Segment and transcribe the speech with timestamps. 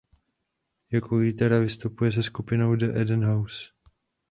[0.91, 3.67] Jako kytarista vystupuje se skupinou The Eden House.